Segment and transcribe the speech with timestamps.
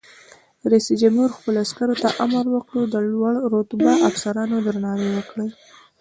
[0.71, 5.49] رئیس جمهور خپلو عسکرو ته امر وکړ؛ د لوړ رتبه افسرانو درناوی وکړئ!